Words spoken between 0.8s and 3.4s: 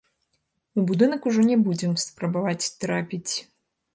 будынак ужо не будзем спрабаваць трапіць.